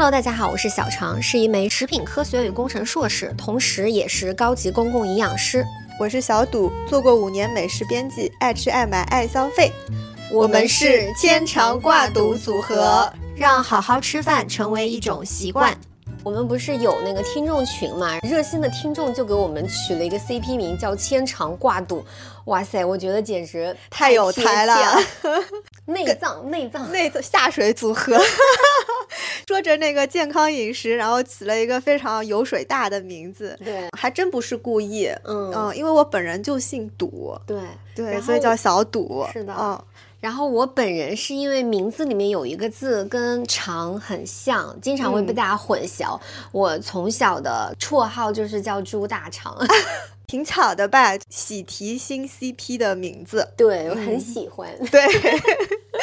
[0.00, 5.62] Hello，大家好，我是小常，是一枚食品科学与工程硕士，同时也是高级公共营养师。
[5.98, 9.70] 我是小赌，做过五年美食编辑，爱吃爱买爱消费。
[10.32, 15.78] 我们是牵肠挂肚组合，让好好吃饭成为一种习惯。
[16.24, 18.18] 我们不是有那个听众群嘛？
[18.20, 22.02] 热心的听众就给我们取了一个 CP 名叫“牵肠挂肚”。
[22.46, 24.76] 哇塞，我觉得简直太有才了！
[25.92, 28.18] 内脏内脏内脏下水组合，
[29.46, 33.58] 说着那个健康饮食，然后起了一个非常油水大的名字。
[33.64, 35.06] 对，还真不是故意。
[35.24, 37.36] 嗯嗯，因为我本人就姓赌。
[37.46, 37.60] 对
[37.94, 39.26] 对，所以叫小赌。
[39.32, 39.54] 是的。
[39.58, 39.80] 嗯。
[40.20, 46.20] 然后我本人是因为名字里面有一个字跟肠很像，经常会被大家混淆。
[46.52, 49.56] 我从小的绰号就是叫猪大肠，
[50.30, 51.16] 挺巧的吧？
[51.28, 54.68] 喜提新 CP 的名字，对我很喜欢。
[54.88, 55.02] 对，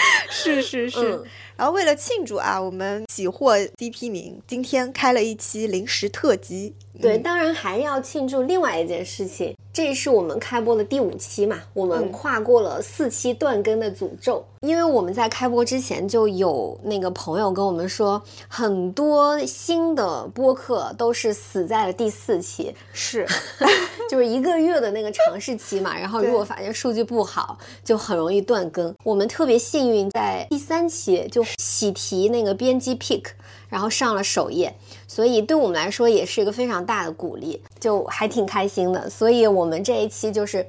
[0.30, 1.23] 是是是。
[1.56, 6.76] 然后为了庆祝啊，我们喜获第一批名，今天开了一期临时特辑。
[7.02, 9.56] 对，当然还要庆祝另外一件事情。
[9.73, 11.59] 这是我们开播的第五期嘛？
[11.73, 23.28] 我们跨过了四期断更的诅咒，因为我们在开播之前就有那个朋友跟我们说，很多新的播客都是死在了第四期，是，
[24.09, 25.95] 就是一个月的那个尝试期嘛。
[25.95, 28.92] 然后如果发现数据不好，就很容易断更。
[29.04, 33.24] 我们特别幸运，在第三期就喜提那个编辑 pick。
[33.70, 34.74] 然后上了首页，
[35.10, 39.10] 所以对我们来说也是一个非常大的鼓励，就还挺开心的。
[39.10, 40.66] 所以我们这一期就是，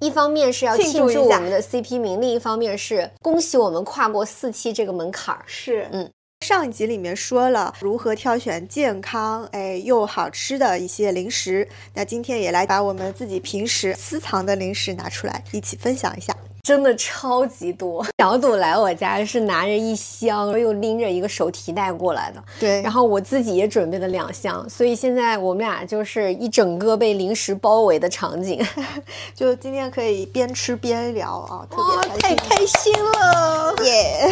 [0.00, 5.42] 一方面是要庆祝我们的 CP 名，另一方面是恭喜我们跨过四期这个门槛儿。
[5.46, 6.10] 是，嗯，
[6.44, 16.36] 上一集里面说了如何挑选健康哎又好吃的一些零食，那今天也来把我们自己平时私藏的零食拿出来一起分享一下。
[16.66, 22.42] 真的超级多，小朵来我家是拿着一箱，又拎着一个手提袋过来的。
[22.58, 28.60] 对，然后我自己也准备了两箱，所以现在我们俩就是一整个被零食包围的场景。
[29.32, 34.28] 就今天可以边吃边聊啊，特别太开心了，耶！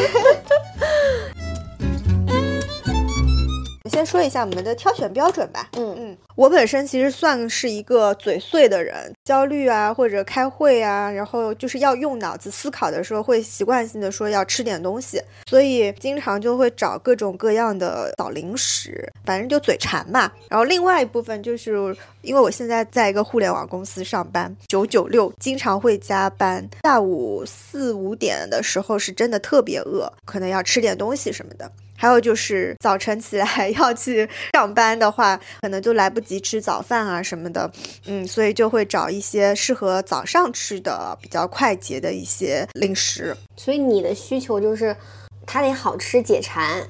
[3.90, 5.68] 先说一下我们的挑选标准吧。
[5.76, 20.32] 嗯嗯，我本身其实算是一个嘴碎的人，焦虑啊或者开会啊，然后就是要用脑子思考的时候，会习惯性的说要吃点东西，所以经常就会找各种各样的小零食，反正就嘴馋嘛。
[20.48, 31.70] 然后另外一部分就是因为我现在在一个互联网公司上班，九九六，经常会加班，下午四五点的时候是真的特别饿，可能要吃点东西什么的。
[31.96, 37.70] 还有就是早晨起来要去上班的话，可能就来不及吃早饭啊什么的，
[38.06, 43.36] 嗯，所以就会找一些适合早上吃的比较快捷的一些零食。
[43.56, 44.94] 所以你的需求就是，
[45.46, 46.82] 它得好吃解馋，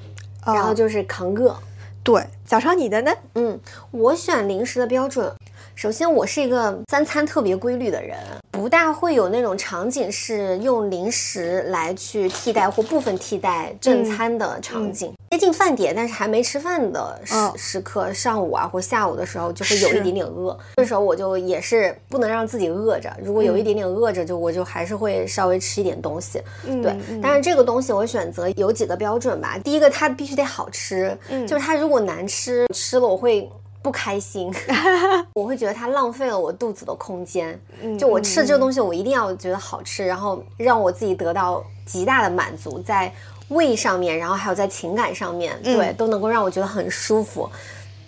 [0.45, 1.57] 然后就是扛饿。
[2.03, 3.11] 对，早上你的呢？
[3.33, 3.59] 嗯，
[3.91, 5.31] 我选零食的标准。
[5.75, 8.17] 首先，我是一个三餐特别规律的人，
[8.51, 15.13] 不大会有那种场景是用零食来去替代或部分替代正餐的场景。
[15.31, 20.57] 接近饭点，但是还没吃饭的时时刻，上午啊或下午的时候，就会有一点点饿。
[20.77, 26.41] 这时候我就也是不能让自己饿着，如果有一点点饿着，就我就还是会稍微吃一点东西。
[26.81, 29.57] 对，但是这个东西我选择有几个标准吧。
[29.61, 31.15] 第一个，它必须得好吃，
[31.45, 33.51] 就是它如果难吃，吃了我会。
[33.85, 34.51] 不开心，
[35.35, 37.59] 我会觉得它浪费了我肚子的空间。
[37.99, 43.13] 就我吃的这个东西，我一定要觉得好吃，然后让我自己得到极大的满足，在
[43.49, 47.47] 胃上面，然后还有在情感上面，对，都能够让我觉得很舒服。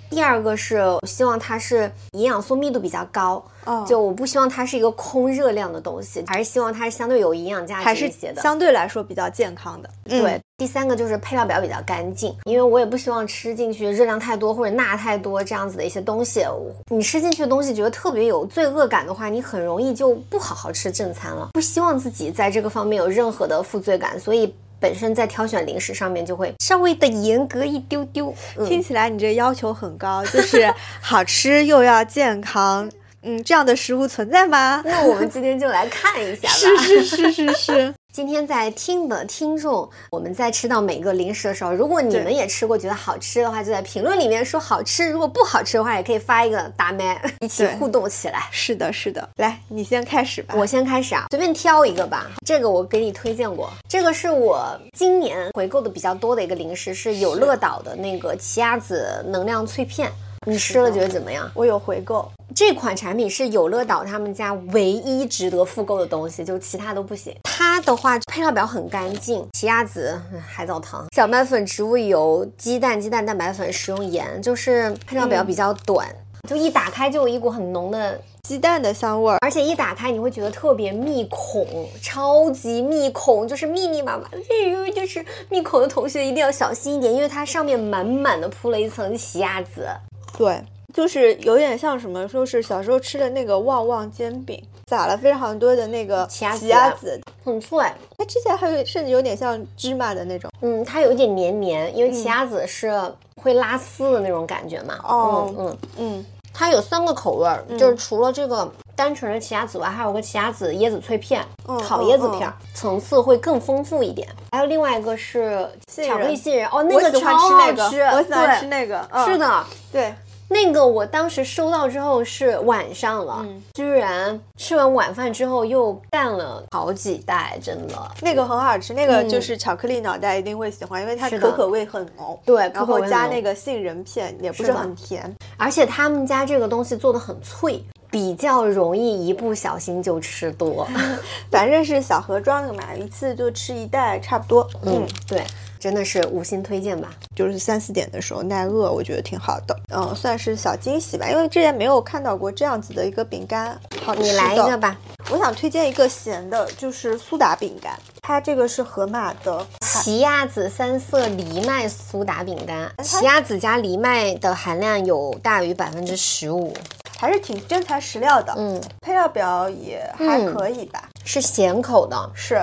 [0.10, 3.44] 第二个是希望它是营养素密度比较高，
[3.86, 9.90] 就我不希望它是一个空热量的东西，还是希望它是相对有营养价值一些的，相对来说比较健康的。
[10.06, 16.44] 对，第三个就是配料表比较干净，因为我也不希望吃进去热量太多或者钠太多这样子的一些东西。
[16.90, 21.50] 你吃进去的东西觉得特别有罪恶感的话，你很容易就不好好吃正餐了。
[21.54, 24.52] 不希望自己在这个方面有任何的负罪感，所以。
[24.80, 28.32] 本身在挑选零食上面就会稍微的严格一丢丢，
[28.68, 30.72] 听起来你这要求很高，就是
[31.02, 32.88] 好吃又要健康，
[33.24, 34.84] 嗯，这样的食物存在吗？
[34.86, 36.54] 那我们今天就来看一下吧。
[36.54, 37.94] 是是是是是。
[38.18, 48.48] 今天在听的听众，我们在吃到每个零食的时候，如果你们也吃过，觉得好吃的话，就在评论里面说好吃；如果不好吃的话，也可以发一个大麦， 一起互动起来。
[48.50, 50.56] 是的，是的，来，你先开始吧。
[50.58, 52.32] 我先开始啊，随便挑一个吧。
[52.44, 60.12] 这个我给你推荐过，这个是我今年回购的比较多的一个零食，是有乐岛的那个奇亚籽能量脆片。
[60.48, 61.52] 你吃了觉得怎么样？
[61.54, 62.28] 我有回购。
[62.56, 67.36] 这款产品是有乐岛他们家唯一值得复购的东西，就其他都不行。
[67.44, 76.08] 它的话配料表很干净，奇亚籽、海藻糖、小麦粉、植物油、鸡蛋、鸡蛋蛋白粉、食用盐，就是配料表比较短，
[76.48, 78.20] 就一打开就有一股很浓的。
[78.44, 84.24] 鸡蛋的香味儿，而且一打开你会觉得特别密孔，超级密孔，就是密密麻麻。
[84.48, 89.90] 这个就是密孔的同学一定要小心一点，因为它上面满满的铺了一层奇亚籽。
[90.38, 90.64] 对，
[90.94, 96.56] 就是有点像什么，说是小时候吃的那个旺旺煎饼，撒了非常多的那个奇亚
[96.92, 97.80] 籽，很脆。
[98.18, 100.50] 它吃起来还有甚至有点像芝麻的那种。
[100.62, 102.92] 嗯，它有一点黏黏，因为奇亚籽是
[103.36, 104.96] 会拉丝的那种感觉嘛。
[105.04, 106.26] 哦，嗯嗯。
[106.54, 111.46] 它有三个口味儿，就是除了这个单纯的奇亚籽外，还有个奇亚籽椰子脆片，
[111.84, 114.28] 烤椰子片，层次会更丰富一点。
[114.52, 120.12] 还有另外一个是巧克力杏仁，哦，那个超好吃，我喜欢吃那个，是的，对。
[120.50, 127.96] 那个我当时收到之后是晚上了，居然吃完晚饭之后又干了好几袋，真的。
[128.22, 140.88] 那个很好吃，那个就是巧克力脑袋一定会喜欢，因为它可可味很浓，对，然后加那个杏仁片也不是很甜，而且他们家这个东西做的很脆，比较容易一不小心就吃多，
[141.52, 145.44] 反正是小盒装的嘛，一次就吃一袋差不多，嗯，对。
[145.80, 154.98] 真的是五星推荐吧，就是三四点的时候耐饿，我觉得挺好的，嗯，算是小惊喜吧，因为之前没有看到过这样子的一个饼干，好你来一个吧，
[155.30, 157.94] 我想推荐一个咸的，就是苏打饼干，
[158.24, 159.66] 它这个是盒马的。
[159.82, 166.74] 奇亚籽三色藜麦苏打饼干，奇亚籽加藜麦的含量有大于百分之十五，
[167.18, 172.62] 还是挺真材实料的，嗯，配料表也还可以吧，是咸口的，是。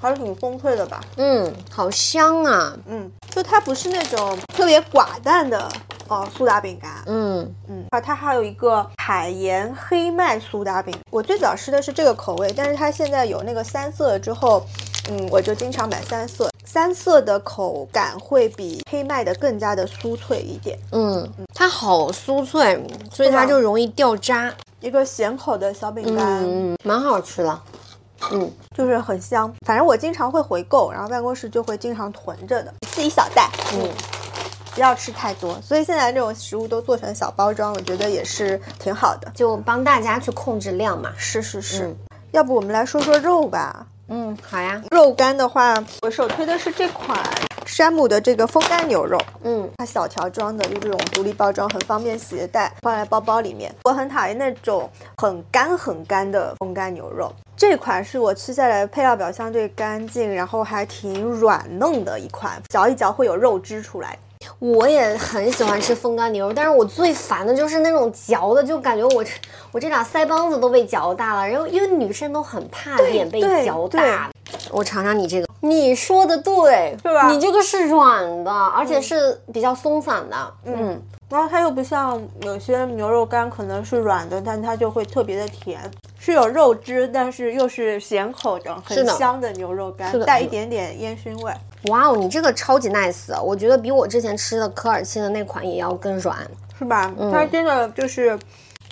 [0.00, 1.00] 还是挺丰沛的吧？
[1.16, 2.76] 嗯，好香啊！
[2.84, 5.66] 嗯，就它不是那种特别寡淡的
[6.08, 6.90] 哦，苏打饼干。
[7.06, 14.66] 嗯嗯，啊，它还有一个海盐黑麦苏打饼，我最早吃的是这个口味，但是它现在有那个三色之后，
[15.10, 16.50] 嗯，我就经常买三色。
[16.64, 20.76] 三色的口感会比黑麦的更加的酥脆一点。
[20.90, 24.52] 嗯，它好酥脆，所以它就容易掉渣。
[24.80, 27.60] 一个咸口的小饼干，嗯，蛮好吃的。
[28.32, 33.88] 嗯，就是很香，反正我经常会回购，然后办公室就会经常囤着的，自己小袋，嗯，
[34.74, 41.12] 不要吃太多，所以现在这种食物都做成小包装，我觉得也是挺好的，就帮大家去控制量嘛。
[41.16, 41.94] 是是是，
[42.32, 43.86] 要不我们来说说肉吧？
[44.08, 44.82] 嗯，好呀。
[44.90, 47.18] 肉干的话，我首推的是这款。
[47.66, 53.74] 山姆的这个风干牛肉，嗯，它小条装的，就这种独立包装，很方便携带，放在包包里面。
[53.84, 64.16] 我很讨厌那种很干很干的风干牛肉，这款是我吃下来配料表相对干净，然后还挺软嫩的一款，嚼一嚼会有肉汁出来。
[64.58, 69.24] 我也很喜欢吃风干牛肉，但是我最烦的就是那种嚼的，就感觉我
[69.72, 74.30] 我这俩腮帮子都被嚼大了，然后因为女生都很怕脸被嚼大。
[74.70, 77.28] 我尝尝你这个，你说的对，是吧？
[77.30, 81.02] 你这个是软的，而且是比较松散的，嗯。
[81.30, 85.80] 然后它又不像有些牛肉干可能是软的，但它就会特别的甜，
[86.16, 91.52] 是有肉汁，但是又是咸口的，很香的牛肉干，带一点点烟熏味。
[91.88, 96.38] 哇哦，你这个超级 nice，我觉得比我之前吃的科尔沁的那款也要更软，
[96.78, 97.12] 是吧？
[97.32, 98.38] 它真的就是，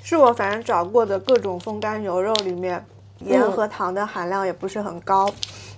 [0.02, 2.84] 是我反正找过的各种风干牛肉里面。
[3.24, 5.30] 盐和糖的含量也不是很高，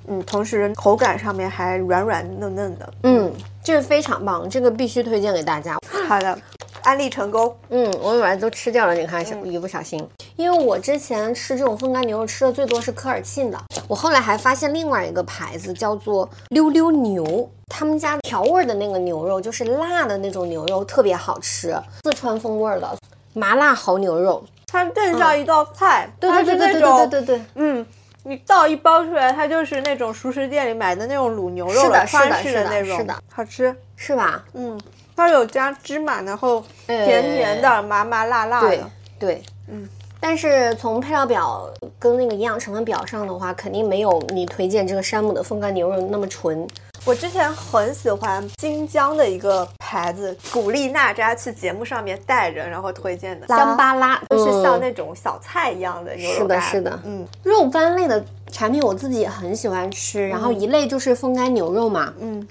[0.06, 3.30] 嗯，同时口感上面还软软嫩嫩的，嗯，
[3.62, 5.76] 这个非常棒，这个必须推荐给大家。
[6.08, 6.38] 好的，
[6.84, 7.54] 安利成功。
[7.70, 10.06] 嗯，我把它都吃掉了，你看，一不小心。
[10.36, 22.96] 因为我之前吃这种风干牛肉吃的最多是科尔沁的，我后来还发现另外一个牌子叫做溜溜牛，他们家调味的那个牛肉就是辣的那种牛肉，特别好吃，四川风味的
[23.32, 24.44] 麻辣蚝牛肉。
[24.66, 27.86] 它更像一道菜，它是那种，对对对，嗯，
[28.24, 34.44] 你倒一包出来，它就是那种熟食店里买的那种卤牛肉的川式的那种，是的，好吃，是吧？
[34.54, 34.76] 嗯，
[35.16, 38.84] 它有加芝麻，然后甜甜的，麻麻辣辣的，对
[39.18, 39.88] 对，嗯。
[40.20, 41.68] 但是从配料表
[41.98, 46.66] 跟那个营养成分表上的话，肯定没有你推荐这个山姆的风干牛肉那么纯。
[47.04, 56.58] 我之前很喜欢新疆的一个牌子，古力娜扎去节目上面带着，然后推荐的香巴拉，就是像那种小菜一样的牛肉干。
[56.62, 60.26] 是的，是的，嗯，肉干类的产品我自己也很喜欢吃。
[60.26, 62.48] 然后一类就是风干牛肉嘛，嗯。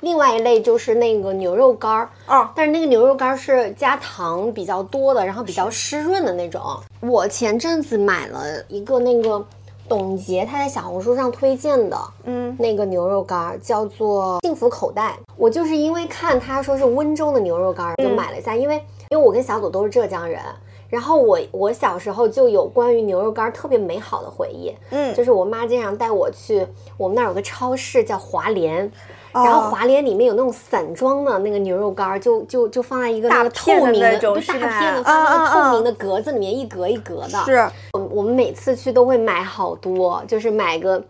[0.00, 6.62] 另外一类就是那个牛肉干儿，哦，但是那个牛肉干是加糖比较多的，然后比较湿润的那种。
[7.00, 9.44] 我前阵子买了一个那个
[9.88, 15.16] 董洁她在小红书上推荐的，嗯，那个牛肉干儿叫做幸福口袋。
[15.36, 18.76] 我就是因为看他说是温州的牛肉干儿，就买了一下，因为
[19.10, 20.40] 因为我跟小朵都是浙江人。
[20.88, 26.66] 然后我我小时候就有关于牛肉干特别美好的回忆，嗯就是我妈经常带我去
[26.96, 28.90] 我们那儿有个超市叫华联。
[29.30, 37.38] 然后哦华联里面有那种散装的那个牛肉干儿，就就就放在一个那个透明的，的那种对大片的，放在透明的格子里面，一格一格的。
[37.44, 41.00] 是我我们每次去都会买好多，就是买个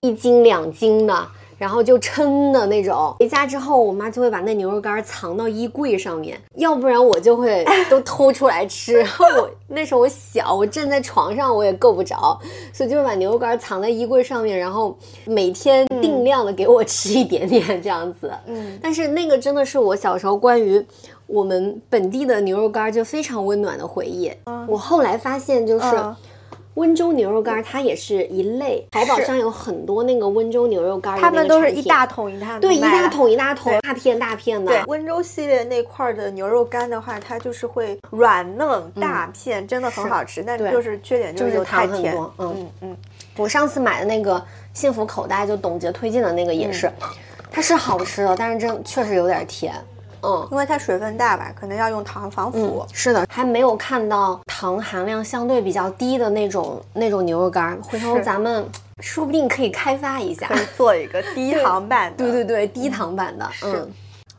[0.00, 1.26] 一斤两斤的，
[1.58, 3.14] 然后就撑的那种。
[3.18, 8.94] 回家之后，我妈就会把那牛肉干藏到衣柜上面，要不然我就会都偷出来吃。
[9.00, 12.38] 然后我那时候我小，我站在床上我也够不着，
[12.72, 18.32] 所以就会把牛肉干藏在衣柜上面，然后每天定量的给我吃一点点这样子。
[18.46, 20.84] 嗯，但是那个真的是我小时候关于
[21.26, 24.30] 我们本地的牛肉干就非常温暖的回忆。
[24.68, 25.86] 我后来发现就是。
[26.76, 34.70] 嗯温州牛肉干儿它也是一类，淘宝上有很多那个温州牛肉干他们都是一大桶一大桶对一大桶一大桶大片大片的。
[34.70, 40.42] 对，温州系列那块儿的牛肉干的话，它就是会软嫩大片，真的很好吃。
[40.42, 40.70] 但对。
[40.70, 42.96] 就是缺点就是太甜嗯嗯，
[43.38, 46.92] 我上次买的那个幸福口袋，就董洁推荐的那个也是，
[47.50, 49.74] 它是好吃的，但是真确实有点甜。
[50.26, 52.84] 嗯，因为它水分大吧，可能要用糖防腐。
[52.92, 58.66] 是的，还没有看到糖含量相对比较低的那种那种牛肉干儿，回头咱们
[59.00, 60.56] 说不定可以开发一下可。
[60.56, 62.24] 以做一个低糖版的。
[62.24, 63.90] 对 对对，低糖版的，是嗯，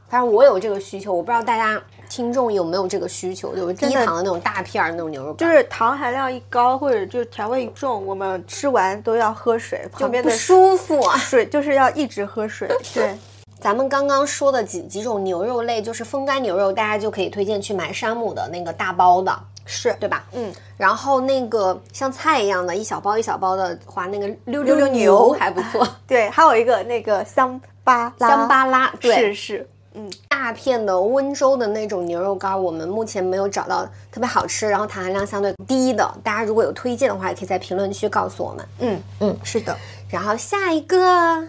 [0.10, 11.18] 反正我有这个需求，我不知道大家听众有没有这个需求，就是低糖的那种大片儿那种牛肉干，就是糖含量一高，或者就是调味一重，我们吃完都要喝水，旁边不的舒服啊。
[11.18, 12.68] 水就是要一直喝水。
[12.94, 13.18] 对，
[13.60, 20.24] 咱们刚刚说的几几种牛肉类，就是风干牛肉，大家就可以推荐去买山姆的那个大包的，是，对吧？
[20.34, 25.30] 嗯，然后那个像菜一样的，一小包一小包的话，那个溜溜溜牛牛。
[25.40, 36.08] 还不错， 对，还有一个那个香巴拉，香巴拉，对，是是，嗯，大片的温州的那种牛肉干，我们目前没有找到特别好吃，然后糖含量相对低的。
[36.24, 38.68] 大家如果有推荐的话，也可以在评论区告诉我们。
[38.80, 39.04] 嗯。
[39.22, 39.38] 嗯。
[39.44, 39.76] 是的。
[40.10, 40.98] 然后下一个，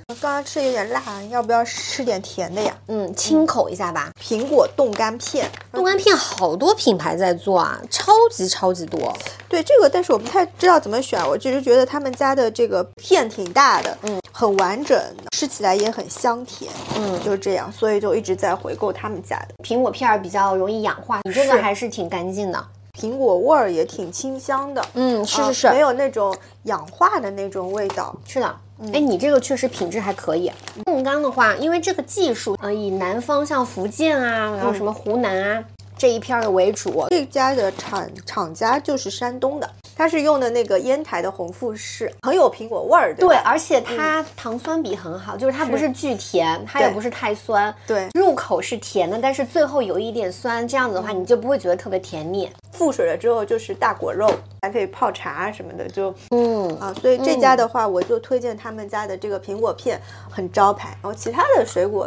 [0.08, 1.00] 刚刚吃有点辣，
[1.30, 2.76] 要不要吃点甜的呀？
[2.88, 4.10] 嗯，清口一下吧。
[4.20, 9.16] 苹果冻干片，冻干片好多品牌在做啊，超级超级多。
[9.48, 15.00] 对这个，但是我不太知道怎么选，我只是觉得他们家的这个片挺大的，嗯，很完整，
[15.30, 19.54] 吃起来也很香甜，嗯就是这样，所以就一直在回购他们家的。
[19.62, 22.66] 苹果片儿比较容易氧化，你这个还是挺干净的。
[22.98, 28.14] 苹果味儿也挺清香的，嗯，是啊是是，没有那种氧化的那种味道。
[28.26, 28.56] 是的。
[28.92, 30.50] 哎，你这个确实品质还可以。
[30.84, 35.64] 冻干的话，因为这个技术，呃，以南方像福建啊，然后什么湖南啊、
[35.98, 37.06] 这一片儿的为主。
[37.10, 45.88] 这家的厂厂家就是山东的，它是用的那个烟台的红富士，很有苹果味儿，对对，而且它糖酸比很好，就是它不是。
[45.98, 52.48] 巨甜，它也不是太酸，对，入口是甜的，但是最后有一点酸，这样子的话你就不会觉得特别甜腻。
[52.70, 54.30] 复水了之后就是大果肉，
[54.62, 60.00] 还可以泡茶什么的，就嗯，啊，所以这家的话，我就推荐他们家的这个苹果片
[60.30, 60.90] 很招牌。
[61.02, 62.06] 然后其他的水果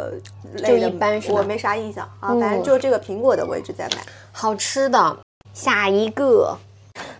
[0.54, 1.34] 类一般是吧？
[1.38, 2.40] 我没啥印象啊，嗯。
[2.40, 3.98] 反正就这个苹果的我一直在买。
[4.32, 5.16] 好吃的。
[5.54, 6.56] 下一个，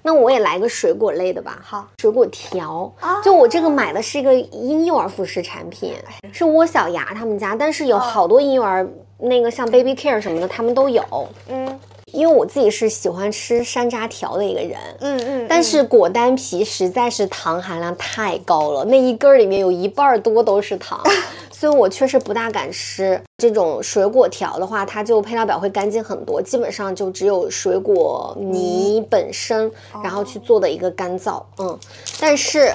[0.00, 1.59] 那我也来个水果类的吧。
[1.62, 5.95] 好，水果条，啊就我这个买的是一个婴幼儿辅食产品，
[6.33, 8.88] 是窝小牙他们家，但是有好多婴幼儿
[9.19, 11.04] 那个像 Baby Care 什么的，他们都有。
[11.50, 11.78] 嗯
[12.12, 21.02] 因为我自己是喜欢吃山楂条的一个人，嗯嗯，但是果丹皮实在是糖含量太高了，那一根儿里面有一半儿多都是糖，
[21.62, 29.71] 所以我确实不大敢吃这种水果条的话，它就配料表会干净很多，基本上就只有水果泥本身，
[30.02, 31.78] 然后去做的一个干燥，嗯，
[32.19, 32.73] 但是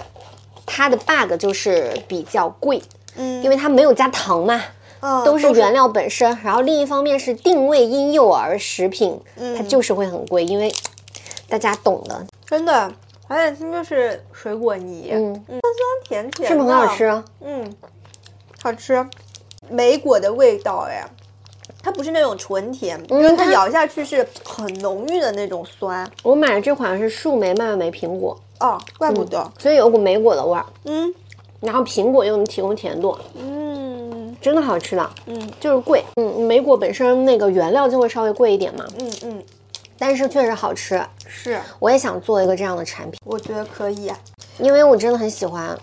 [0.66, 2.82] 它的 bug 就是比较贵，
[3.18, 4.64] 嗯，因为它没有加糖嘛。
[5.02, 10.74] 哦都是原料本身，然后另一方面是定位婴幼儿食品，嗯它就是会很贵，因为
[11.50, 12.90] 大家懂的，真的，
[13.28, 15.62] 而且它就是水果泥，嗯，酸酸
[16.08, 17.04] 甜甜，是不是很好吃？？
[17.04, 17.76] 啊嗯，
[18.68, 19.08] 好吃，
[19.70, 21.02] 莓果的味道哎。
[21.82, 26.06] 它不是那种纯甜，因为它它咬下去是很浓郁的那种酸。
[26.22, 29.50] 我买的这款是树莓蔓越莓苹果，哦，怪不得。
[29.58, 31.14] 所以有股莓果的味儿，嗯。
[31.62, 34.36] 然后苹果又能提供甜度，嗯。
[34.42, 35.50] 真的好吃的，嗯。
[35.62, 39.44] 就是贵，嗯，莓果本身那个原料就会稍微贵一点嘛，嗯嗯，
[39.98, 44.20] 但是确实好吃，是，我也想做一个这样的产品，我觉得可以啊。
[44.60, 45.78] 因为我真的很喜欢，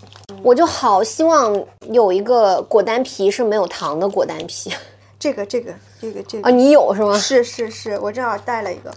[0.44, 4.70] 我就好希望有一个果丹皮是没有糖的果丹皮
[5.18, 7.18] 这个这个这个这个啊，你有是吗？
[7.18, 8.92] 是是是，我正好带了一个。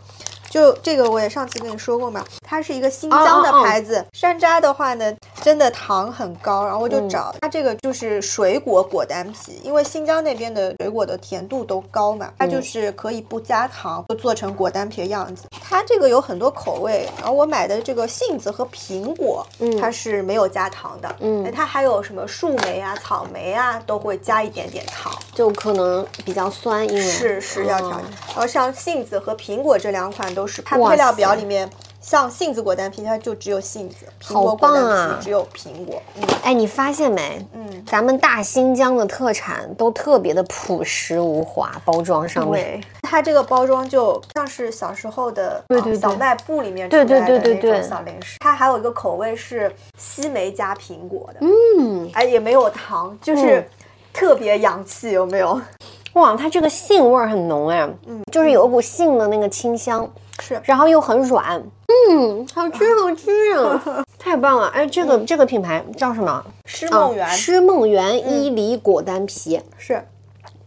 [0.58, 4.04] 就这个我也上次跟你说过嘛，它是一个新疆的哦哦哦牌子。
[4.12, 15.44] 山楂的话呢，真的糖很高，然后我就找它这个就是水果果丹皮，因为新疆那边的水果的甜度都高嘛，它就是可以不加糖就做成果丹皮的样子。
[15.62, 27.90] 它这个有很多口味，然后我买的这个杏子和苹果，嗯，它是没有加糖的，嗯，它还有什么树莓啊、草莓啊都会加一点点糖，就可能比较酸，因为是是要调。
[27.90, 31.70] 然后像杏子和苹果这两款都是它配料表里面。
[32.00, 36.02] 像杏子果丹皮，它就只有杏子；苹果果丹皮只有苹果。
[36.16, 37.46] 嗯，哎，你发现没？
[37.52, 42.82] 嗯，咱们大新疆的特产都特别的朴实无华，包装上面。
[43.02, 48.38] 它这个包装就像是小时候的对对小卖部里面对对对对对小零食。
[48.40, 51.40] 它还有一个口味是西梅加苹果的。
[51.42, 53.68] 嗯，哎，也没有糖，就是
[54.14, 55.60] 特别洋气，有没有？
[56.14, 60.10] 哇，它这个杏味儿很浓哎，嗯，就是有一股杏的那个清香。
[60.40, 61.62] 是，然后又很软，
[62.10, 64.68] 嗯，好吃好吃啊， 太棒了！
[64.68, 66.46] 哎，这个这个品牌叫什么？
[66.66, 69.62] 诗梦园，诗梦园伊犁果丹皮。
[69.78, 70.04] 是，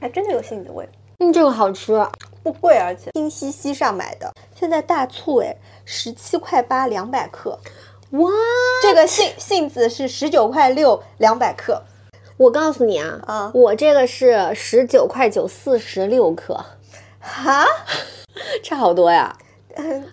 [0.01, 0.89] 还真的有杏子味。
[1.19, 2.05] 嗯，这个好吃，
[2.43, 3.11] 不贵，而且。
[3.13, 7.59] 拼夕夕上买的，现在大促哎，十七块八两百克，
[8.13, 8.31] 哇，
[8.83, 11.83] 这个杏杏子是十九块六两百克。
[12.39, 16.59] 我告诉你啊，啊，我这个是十九块九四十六克，
[17.21, 17.67] 哈，
[18.65, 19.37] 差好多呀。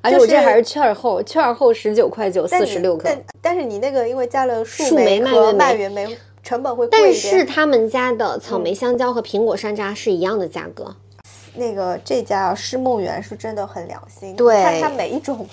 [0.02, 3.04] 而且我这还是券后，券后十九块九，四十六克。
[3.06, 7.32] 但但是你那个因为加了树莓和蔓越莓，成本会贵一点。
[7.32, 10.96] 但是他们家的草莓香蕉和苹果山楂是一样的价格。
[11.56, 15.48] 那个这家诗梦园是真的很良心，对，看它每一种。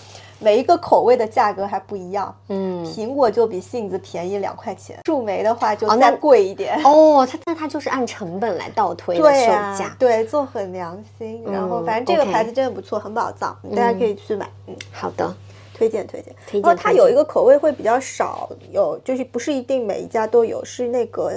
[0.44, 6.78] 每一个口味的价格还不一样，嗯，苹果就比杏子便宜两块钱，树莓的话就再贵一点。
[6.84, 9.46] 哦，它那它就是按成本来倒推的售
[9.78, 11.42] 价，对，做很良心。
[11.46, 14.46] 然后反正这个牌子真的不错，很宝藏，大家可以去买。
[14.66, 15.34] 嗯，好的，
[15.72, 16.34] 推荐推荐。
[16.46, 16.76] 推荐。
[16.76, 21.32] 它有一个口味会比较少，有就是不是一定每一家都有，是那个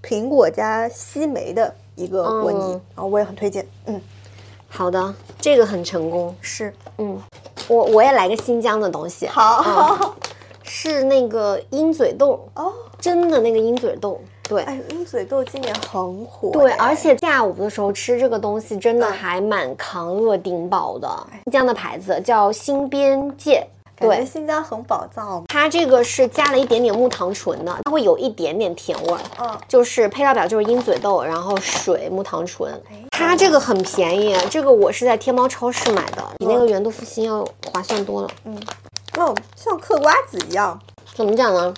[0.00, 3.66] 苹果加西梅的一个果泥，然后我也很推荐。
[3.86, 4.00] 嗯。
[4.74, 7.20] 好的，这个很成功，是，嗯，
[7.72, 10.14] 我我也来个新疆的东西，好，
[10.62, 12.46] 是那个鹰嘴豆。
[12.54, 21.08] 哦，真的那个鹰嘴豆，对，哎，鹰嘴豆今年很火，对，而且下午的时候吃这个东西真的还蛮扛饿顶饱的，
[21.44, 23.66] 新疆的牌子叫新边界。
[24.02, 25.42] 对，新疆很宝藏。
[25.48, 29.20] 它这个是加了一点点木糖醇的，它会有一点点甜味儿。
[29.40, 32.72] 嗯，就是配料表就是鹰嘴豆，然后水、木糖醇。
[33.10, 38.28] 它这个很便宜，这个我是在天猫超市买的，比那个原度复兴要划算多了。
[38.44, 38.60] 嗯，
[39.16, 40.78] 哦，像嗑瓜子一样，
[41.14, 41.72] 怎么讲呢？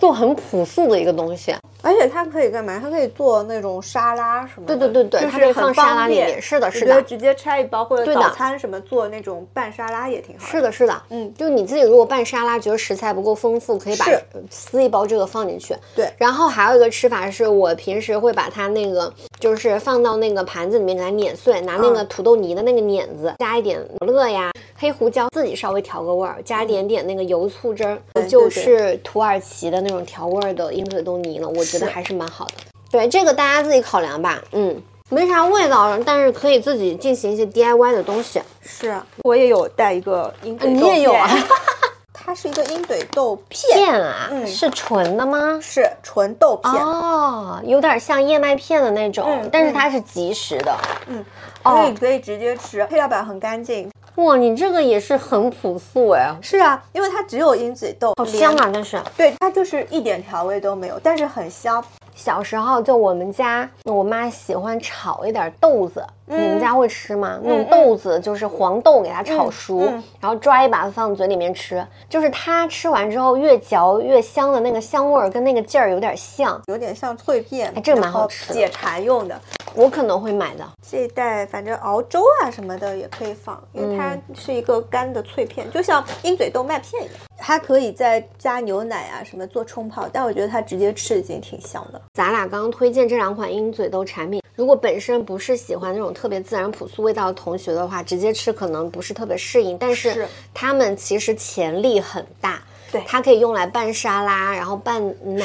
[0.00, 1.54] 就很朴素的一个东西。
[1.84, 2.80] 而且它可以干嘛？
[2.82, 4.76] 它可以做那种沙拉什么的。
[4.76, 6.40] 对对对对，就是放沙拉里面。
[6.40, 7.02] 是的，是的。
[7.02, 10.46] 直接拆一包或者早餐什么做那种拌沙拉也挺好。
[10.46, 11.02] 是的，是的。
[11.10, 14.06] 嗯，就你自己如果拌沙拉觉得食材不够丰富，可以把
[14.50, 15.76] 撕一包这个放进去。
[15.94, 16.10] 对。
[16.16, 31.48] 然后还有一个吃法是我平时会把它那个就是放到那个盘子里面给它碾碎，拿那个土豆泥的那个碾子加一点乐呀、黑胡椒，自己稍微调个味儿，加一点点那个油醋汁儿，就是土耳其的那种调味儿的鹰嘴豆泥了。
[31.48, 32.52] 我觉得还是蛮好的。
[32.90, 38.40] 对这个大家自己考量吧，嗯，没啥味道，但是可以自己进行一些 DIY 的东西。
[38.62, 41.28] 是，我也有带一个鹰嘴豆你也有啊？
[42.14, 44.00] 它是一个鹰嘴豆片。
[44.00, 45.58] 啊，嗯，是纯的吗？
[45.60, 46.72] 是纯豆片。
[46.72, 50.74] 哦，有点像燕麦片的那种，但是它是即食的，
[51.08, 51.24] 嗯，
[51.62, 53.90] 可以可以直接吃，配料表很干净。
[54.16, 56.32] 哇，你这个也是很朴素哎。
[56.40, 58.70] 是啊，因为它只有鹰嘴豆，好香啊！
[58.72, 61.84] 但是，对，它就是一点调味都没有，但是很香。
[62.14, 67.40] 小时候就我们家，我妈喜欢炒一点豆子，你们家会吃吗？
[67.42, 69.80] 那种豆子就是黄豆，给它炒熟，
[70.20, 79.40] 然后抓一把放嘴里面吃，就是它吃完之后越嚼越香的那个香味儿，跟那个劲儿有点像，有点像脆片，哎，这个蛮好吃，解馋用的，
[79.74, 80.66] 我可能会买的。
[80.88, 92.00] 这一袋反正熬粥啊什么的也可以放，因为它是一个干的脆片，就像鹰嘴豆麦片一样，它可以再加牛奶啊什么做冲泡，但我觉得它直接吃已经挺香的。
[92.14, 99.76] 咱俩刚刚推荐这两款鹰嘴豆产品，如果本身不是喜欢那种特别自然朴素味道的同学的话，直接吃可能不是特别适应。
[99.76, 102.62] 但是它们其实潜力很大，
[102.94, 105.02] 对，它可以用来拌沙拉，然后拌
[105.36, 105.44] 奶，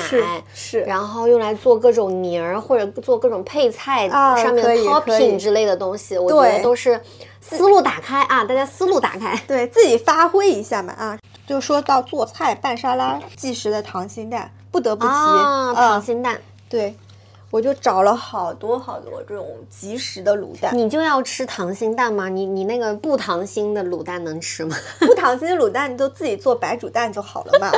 [0.53, 7.01] 是，然后用来做各种泥儿或者做各种配菜上面的 topping 之类的东西，我觉得都是
[7.41, 11.17] 思路打开啊，大家思路打开，对自己发挥一下嘛啊。
[11.47, 14.51] 就说到做菜拌沙拉，即食的溏心蛋。
[14.71, 15.12] 不得不提。
[15.12, 16.95] 溏心蛋，对，
[17.51, 20.77] 我就找了好多好多这种即食的卤蛋。
[20.77, 22.29] 你就要吃溏心蛋吗？
[22.29, 24.77] 你你那个不溏心的卤蛋能吃吗？
[24.99, 27.71] 不溏心的卤蛋，你就自己做白煮蛋就好了嘛。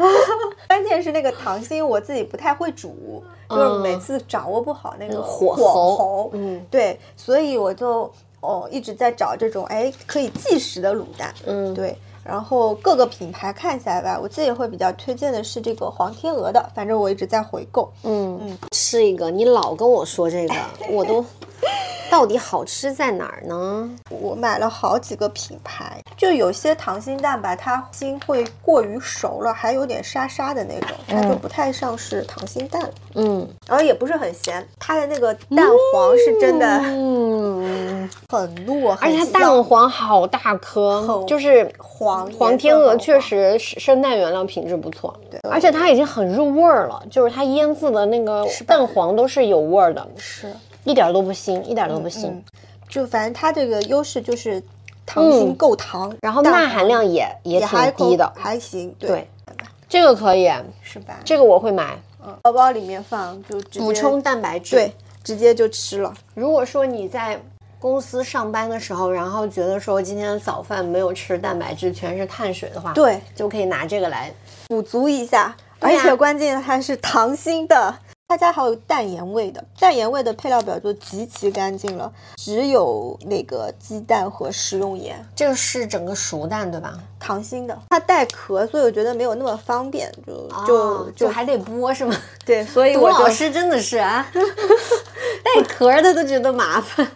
[0.68, 6.30] 关键是那个糖心我自己不太会煮，就是每次掌握不好那个火候。
[6.34, 11.34] 嗯，对，所以我就哦一直在找这种哎可以即食的卤蛋。
[11.46, 11.96] 嗯，对。
[12.26, 17.92] 然后各个品牌看起来吧，我自己会比较推荐的是这个黄天鹅的，反正我一直在回购。
[18.02, 20.54] 嗯嗯，吃一个，你老跟我说这个，
[20.90, 21.24] 我都。
[22.10, 23.90] 到底好吃在哪儿呢？
[24.08, 32.88] 我买了好几个品牌，就有些糖心蛋吧，它心会过于熟了，还有点沙沙的那种，它就不太像是糖心蛋。
[33.14, 50.52] 嗯，然后也不是很咸，它的那个蛋黄是真的，嗯，很糯，而且它蛋黄好大颗，就是黄黄天鹅确实是生蛋原料品质不错，对，而且它已经很入味儿了，就是它腌制的那个蛋黄都是有味儿的，是。
[50.86, 52.32] 一点都不腥，一点都不腥，
[52.88, 54.62] 就反正它这个优势就是
[55.04, 58.94] 糖心够糖，然后钠含量也也挺低的，还行。
[58.96, 59.28] 对，
[59.88, 60.48] 这个可以
[60.82, 61.18] 是吧？
[61.24, 64.92] 这个我会买，嗯，包包里面放就补充蛋白质，对，
[65.24, 66.14] 直接就吃了。
[66.34, 67.36] 如果说你在
[67.80, 74.32] 公司上班的时候，然后觉得说今天的早饭没有吃蛋白质，全是碳水的话，对，就可以拿这个来
[74.68, 75.52] 补足一下。
[75.80, 77.94] 而且关键它是糖心的。
[78.28, 85.24] 他家还有淡盐味的，淡盐味的配料表就极其干净了，只有那个鸡蛋和食用盐。
[85.36, 86.98] 这个是整个熟蛋对吧？
[87.20, 92.16] 溏心的，它带壳，所以我觉得没有那么方便，就就就还得剥是吗？
[92.44, 97.06] 对，所以 我老师真的是啊， 带壳的都觉得麻烦。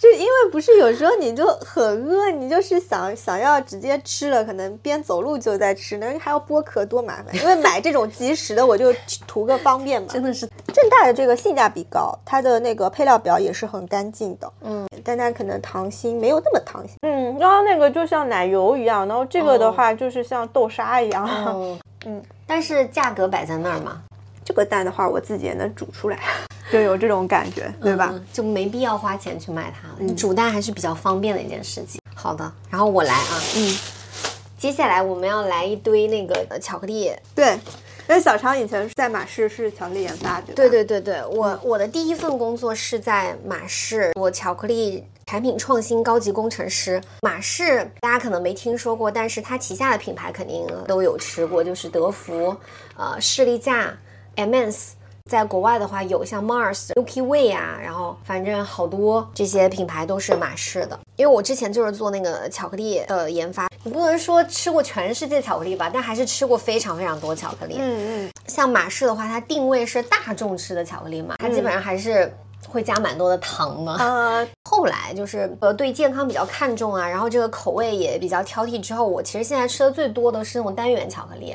[0.00, 7.36] 就因为不是有时候你就很饿，你就是想想要直接吃了，可能边走路就在吃，那还要剥壳多麻烦。
[7.36, 8.90] 因为买这种即食的，我就
[9.26, 10.08] 图个方便嘛。
[10.10, 14.50] 真的是正大的这个性价比高，它的那个配料表也是很干净的。
[14.62, 16.96] 嗯，但它可能糖心没有那么糖心。
[17.02, 21.28] 嗯，刚刚那个就像奶油一样，然后这个的话就是像豆沙一样。
[22.06, 24.00] 嗯，但是价格摆在那儿嘛。
[24.50, 26.18] 这个蛋的话，我自己也能煮出来。
[26.72, 28.12] 就有这种感觉，对吧？
[28.32, 29.94] 就没必要花钱去买它了。
[30.00, 32.00] 你煮蛋还是比较方便的一件事情。
[32.16, 33.78] 好的，然后我来啊，嗯，
[34.58, 37.12] 接下来我们要来一堆那个巧克力。
[37.32, 37.52] 对，
[38.08, 47.00] 因为小常以前是在马氏是巧克力研发，对对对对对，我我的第一份工作是在马氏，我巧克力产品创新高级工程师。
[47.22, 52.56] 马氏大家可能没听说过，但是它旗下的品牌肯定都有吃过，就是德芙、
[52.96, 53.96] 呃士力架、
[54.40, 54.94] M&S。
[55.30, 60.98] 在国外的话，有像 Mars、Milky Way 啊，然后反正好多这些品牌都是马氏的。
[61.14, 67.76] 因为我之前就是做那个巧克力的研发，你不能说吃过全世界巧克力吧，但还是吃过非常非常多巧克力。
[67.78, 72.34] 嗯嗯，像马氏的话，它定位是大众吃的巧克力嘛，它基本上还是
[72.66, 73.92] 会加蛮多的糖的。
[73.98, 81.54] 呃，后来就是呃对健康比较看重啊，然后这个口味也比较挑剔之后，我其实现在吃的最多的是那种单元巧克力。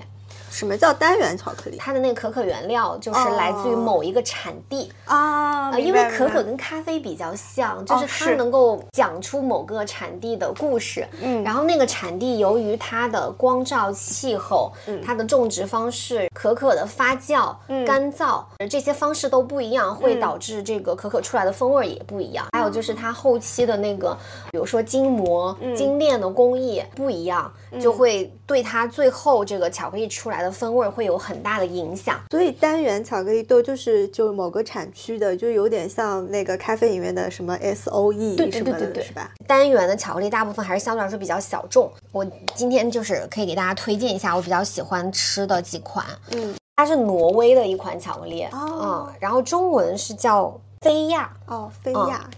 [0.55, 1.75] 什么叫单元巧克力？
[1.77, 11.05] 它的那个可可原料就是来自于某一个产地啊，因为可可跟咖啡比较像，就是它能够讲出某个产地的故事。
[11.21, 14.71] 嗯，然后那个产地由于它的光照、气候、
[15.03, 17.53] 它的种植方式、可可的发酵、
[17.85, 22.45] 干燥这些方式都不一样，会导致这个可可出来的风味也不一样。
[22.53, 24.17] 还有就是它后期的那个，
[24.53, 30.55] 比如说精磨、精炼的工艺不一样，就会对它最后这个巧克力出来的。
[30.55, 39.31] 风味会有很大的影响，所以单元巧克力豆就是就某个产区的，就有点像那个咖啡里面的什么 S O E 对对对对对，是吧？
[39.45, 41.91] 单元的巧克力大部分还是相对来说比较小众。
[42.13, 46.05] 我今天就是可以给大家推荐一下我比较喜欢吃的几款。
[46.31, 52.29] 嗯，它是挪威的一款巧克力，嗯，然后中文是叫菲亚哦，菲亚。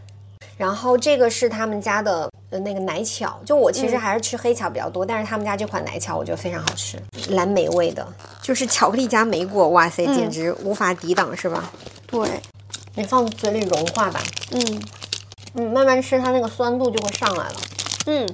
[0.57, 6.97] 然后这个是他们家的呃那个奶巧，就我其实还是吃黑巧比较多，但是他们家这款奶巧我觉得非常好吃，
[7.29, 8.05] 蓝莓味的，
[8.41, 11.71] 就是巧克力加莓果，哇塞，简直无法抵挡，是吧？
[12.07, 12.27] 对，
[12.95, 14.19] 你放嘴里融化吧，
[14.51, 14.81] 嗯。
[15.53, 17.55] 嗯，慢慢吃它那个酸度就会上来了，
[18.05, 18.29] 嗯，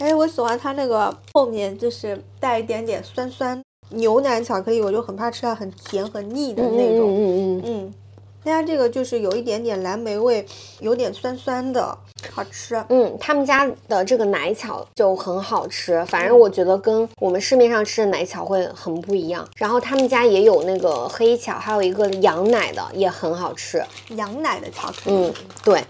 [0.00, 7.62] 哎，我喜欢它那个后面就是带一点点酸酸，牛奶巧克力我就很怕吃到很甜很腻的那种，嗯嗯。
[7.64, 7.94] 嗯。
[8.52, 10.44] 家这个就是有一点点蓝莓味，
[10.80, 11.96] 有点酸酸的，
[12.30, 12.82] 好吃。
[12.88, 19.48] 嗯，他们家的这个奶巧就很好吃，反正我觉得跟我们市面上吃的奶巧会很不一样。
[19.56, 23.82] 然后他们家也有那个黑巧，还有一个羊奶的也很好吃。
[24.10, 25.82] 羊奶的巧克力，嗯，对，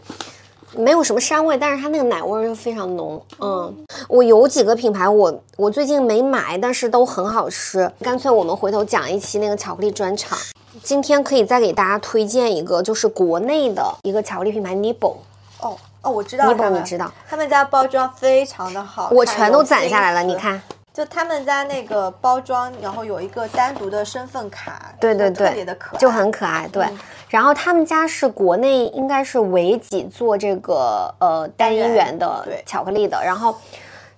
[0.77, 3.21] 没有什么膻味，但是它那个奶味又非常浓。
[3.41, 7.91] 嗯，我有几个品牌，我我最近没买，但是都很好吃。
[8.01, 10.39] 干脆我们回头讲一期那个巧克力专场。
[10.85, 15.17] 今天可以再给大家推荐一个，就是国内的一个巧克力品牌 Nibble。
[15.61, 17.11] 哦哦，我知道 Nibble，你知道？
[17.27, 20.61] 他们家包装非常的好，我全都攒下来了，你看，
[20.93, 26.69] 就他们家那个包装，然后有一个单独的身份卡，对对对，特别的可爱，就很可爱。
[26.69, 26.87] 对，
[27.31, 33.57] 然后他们家是国内应该是唯几做这个呃单一元的巧克力的，然后。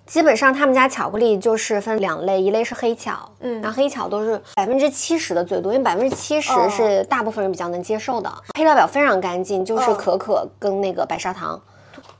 [0.06, 8.32] 基本上他们家巧克力就是分两类，一类是黑巧，嗯，然后黑巧都是百分之七十的最多，因为百分之七十是大部分人比较能接受的。
[8.54, 11.60] 配料表非常干净，就是可可跟那个白砂糖。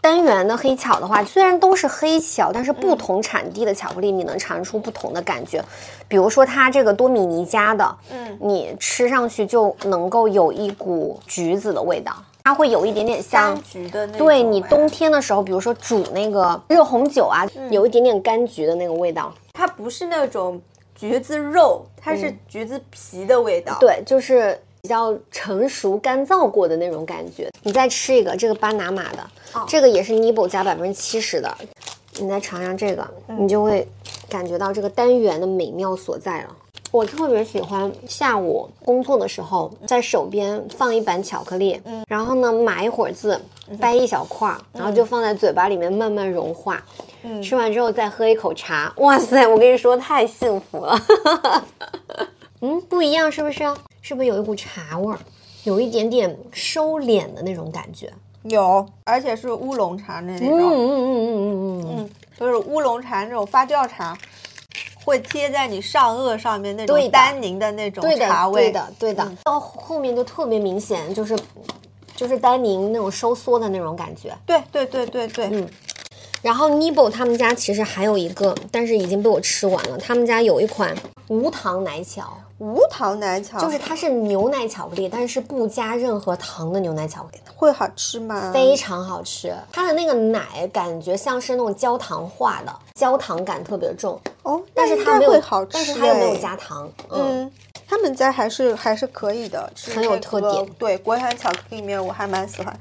[0.00, 5.64] 单元的黑巧的话，虽然都是黑巧，但是不同产地的巧克力你能尝出不同的感觉。
[6.06, 12.14] 比如说它这个多米尼加的，嗯，你吃上去就能够有一股橘子的味道。
[12.46, 19.34] 它会有一点点像橘的那，对你冬天的时候，比如说煮那个热红酒啊，有一点点柑橘的那个味道。
[19.52, 20.62] 它不是那种
[20.94, 23.76] 橘子肉，它是橘子皮的味道。
[23.80, 27.50] 对，就是比较成熟干燥过的那种感觉。
[27.64, 29.28] 你再吃一个这个巴拿马的，
[29.66, 31.52] 这个也是 Nibo 加百分之七十的，
[32.20, 33.04] 你再尝尝这个，
[33.40, 33.88] 你就会
[34.28, 36.56] 感觉到这个单元的美妙所在了。
[36.92, 43.38] 我特别喜欢下午工作的时候，在手边放一板巧克力，嗯，然后呢码一会儿字，
[43.78, 46.82] 掰一小块儿，然后就放在嘴巴里面慢慢融化，
[47.22, 50.98] 嗯，吃完之后再喝一口茶，哇塞，我跟你说太幸福了，
[52.62, 53.64] 嗯，不一样是不是？
[54.00, 55.18] 是不是有一股茶味儿，
[55.64, 58.10] 有一点点收敛的那种感觉？
[58.44, 64.16] 有，而且是乌龙茶那种，嗯嗯嗯嗯嗯嗯，就是乌龙茶那种发酵茶。
[65.06, 71.38] 会贴在你上颚上面那种丹宁的那种茶味，对的，对的，到后面就特别明显，就是
[72.16, 74.36] 就是丹宁那种收缩的那种感觉。
[74.44, 75.68] 对对对对对，嗯。
[76.42, 79.96] 然后 Nibo 他们家其实还有一个，但是已经被我吃完了。
[79.96, 80.94] 他们家有一款
[81.28, 88.50] 无糖奶巧，无糖奶巧就是它是牛奶巧克力，但是不加任何糖的牛奶巧克力，会好吃吗？
[88.52, 94.60] 非常好吃，它的那个奶感觉像是那种焦糖化的，焦糖感特别重哦。
[94.74, 96.90] 但是它没有好吃，但是它又没有加糖。
[97.10, 97.48] 嗯，
[97.86, 100.66] 他们家还是还是可以的，很有特点。
[100.78, 102.76] 对，国产巧克力里面我还蛮喜欢。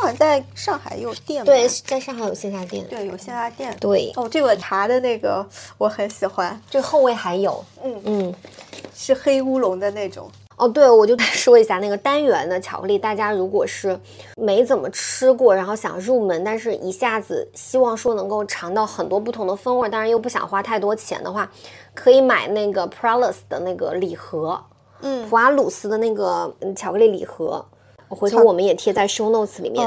[0.00, 4.12] 好像在上海有店，对，在上海有线下店，对，有线下店，对。
[4.16, 5.44] 哦，这个茶的那个
[5.76, 8.34] 我很喜欢，这后味还有，嗯嗯，
[8.94, 10.30] 是黑乌龙的那种。
[10.58, 13.98] 哦，对，我就说一下那个单元的巧克力，大家如果是
[14.36, 21.48] 没怎么吃过，然后想入门，但是一下子希望说能够尝到很多不同的风味，但是又不想花太多钱的话，
[21.94, 24.60] 可以买那个 Pralus 的那个礼盒，
[25.02, 27.64] 嗯，普阿鲁斯的那个巧克力礼盒。
[28.10, 29.86] 回头我们也贴在 show notes 里面，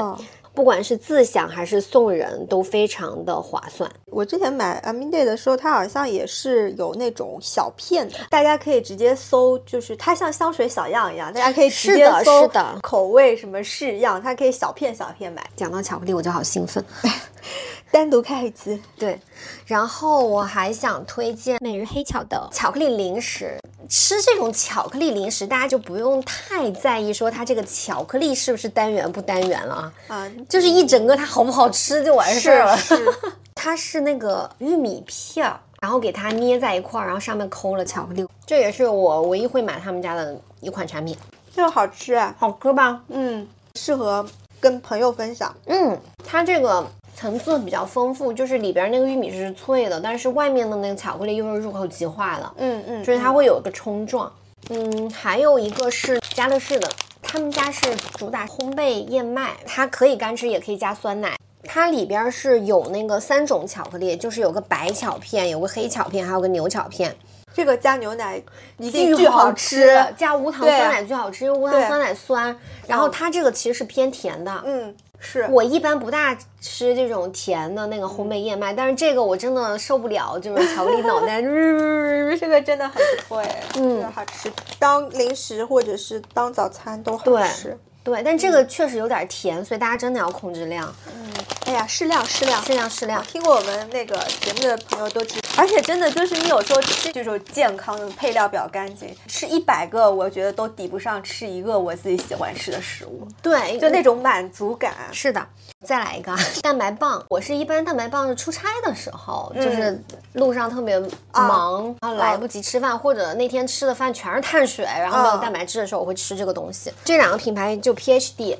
[0.54, 3.90] 不管是自享还是送人都非常的划算。
[4.06, 12.48] 我之前买 Aminday 的时候，它好像也是有那种小片的，大家可以直接搜，就是它像香水小样一样，大家可以直接搜
[12.82, 15.42] 口味什么式样，它可以小片小片买。
[15.56, 16.84] 讲到巧克力，我就好兴奋。
[17.92, 19.20] 单独开一期，对。
[19.66, 23.58] 然后我还想推荐每日黑巧的巧克力零食。
[23.88, 29.92] 吃这种巧克力零食，大家就不用太在意说它这个巧克力是不是单元不单元了啊。
[30.08, 32.74] 啊，就是一整个它好不好吃就完事儿了。
[32.78, 32.96] 是，
[33.54, 38.26] 它是那个玉米片儿，然后给它捏在一块儿，然后上面抠了巧克力。
[38.46, 41.14] 这也是我唯一会买他们家的一款产品。
[41.54, 43.02] 这个好吃，好吃吧？
[43.08, 44.24] 嗯，适合
[44.58, 45.54] 跟朋友分享。
[45.66, 46.86] 嗯，它这个。
[47.14, 54.30] 层次比较丰富，就是里边那个玉米是脆的，但是外面的那个巧克力又是入口即化的，嗯嗯，所以它会有一个冲撞。
[54.70, 56.88] 嗯，还有一个是家乐氏的，
[57.20, 61.36] 他们家是主打烘焙燕麦，它可以干吃，也可以加酸奶。
[61.64, 67.14] 它里边是有那个三种巧克力，就是有个白巧片，有个黑巧片，还有个牛巧片。
[67.54, 68.42] 这个加牛奶
[68.78, 72.56] 一定巨好吃，加无糖酸奶巨好吃，因为无糖酸奶酸。
[72.86, 74.94] 然后它这个其实是偏甜的，嗯。
[75.24, 81.40] 是我一般不大吃这种甜的那个烘焙燕麦，但是这个我真的受不了，就是巧克力脑袋，
[82.36, 87.78] 这个真的很不错哎，嗯，好吃，当零食或者是当早餐都好吃。
[88.02, 90.92] 对，但这个确实有点甜，所以大家真的要控制量。
[91.06, 91.32] 嗯，
[91.66, 93.22] 哎呀，适量，适量，适量，适量。
[93.22, 103.24] 听过我们那个节目的朋友都知，而且真的就是你有时候吃这种健康的配料比较干净，吃一百个我觉得都抵不上吃一个我自己喜欢吃的食物。
[103.40, 104.92] 对，就那种满足感。
[105.12, 105.40] 是的。
[105.84, 110.98] 再来一个蛋白棒，我是一般蛋白棒是出差的时候，就是路上特别
[111.32, 116.92] 忙，然后来不及吃饭，或者那天吃的饭全是碳水，然后没有蛋白质的时候，我会吃这个东西。
[117.04, 118.56] 这两个品牌就 PhD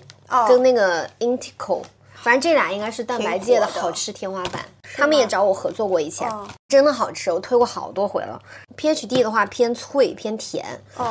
[0.47, 1.83] 跟那个 Intico，
[2.23, 4.65] 反正这俩应该是蛋白界的好吃天花板。
[4.95, 6.31] 他们也找我合作过一前，
[6.69, 8.39] 真的好吃，我推过好多回了。
[8.77, 10.65] PhD 的话偏脆偏甜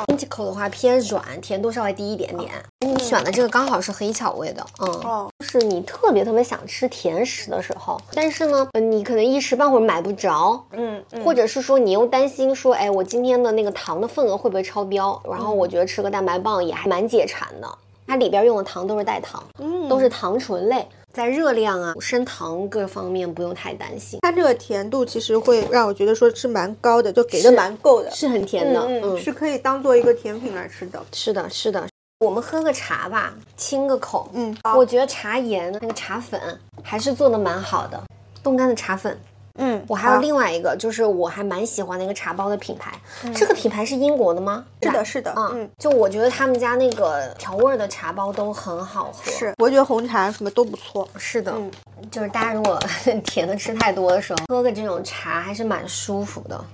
[0.06, 2.52] ，Intico 的话偏软，甜度稍微低一点点。
[2.80, 15.20] 你选的这个刚好是黑巧味的，嗯，就是你特别特别想吃甜食的时候，但是呢，你可能一时半会儿买不着，嗯，或者是说你又担心说，哎，我今天的那个糖的份额会不会超标？
[15.28, 17.78] 然后我觉得吃个蛋白棒也还蛮解馋的。
[18.06, 24.18] 它里边用的糖都是代糖，嗯，都是糖醇类，在热量啊、升糖各方面不用太担心。
[24.22, 31.02] 它这个甜度其实会让我觉得说是蛮高的，就给的蛮够的，是很甜的，嗯，是可以当做一个甜品来吃的。
[31.12, 31.86] 是的，是的。
[32.20, 34.28] 我们喝个茶吧，清个口。
[34.32, 36.40] 嗯，我觉得茶颜那个茶粉
[36.82, 38.00] 还是做的蛮好的，
[38.42, 39.18] 冻干的茶粉。
[39.58, 42.92] 嗯，我还有另外一个，就是我还蛮喜欢的一个茶包的品牌。
[43.34, 44.64] 这个品牌是英国的吗？
[44.82, 45.34] 是的，是的。
[45.36, 49.30] 嗯，就我觉得他们家那个调味的茶包都很好喝。
[49.30, 51.06] 是，我觉得红茶什么都不错。
[51.16, 51.70] 是的，嗯
[52.10, 52.80] 就是大家如果
[53.24, 56.64] 甜的吃太多的时候，喝个这种茶还是蛮舒服的。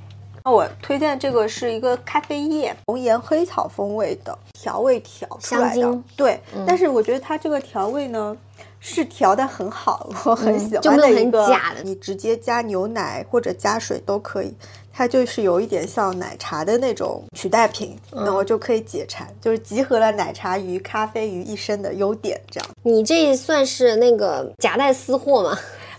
[0.44, 5.98] 那我推荐这个是一个咖啡液，红岩黑草风味的调味调出来的。
[6.16, 8.36] 对，但是我觉得它这个调味呢。
[8.80, 11.48] 是调的很好，我很喜欢的一个。
[11.82, 14.54] 你直接加牛奶或者加水都可以，
[14.92, 22.40] 它就是有一点像奶茶的那种取代品，那我就可以解馋，就是集合了奶茶与咖啡于一身的优点。
[22.50, 25.58] 这样，你这算是那个夹带私货吗？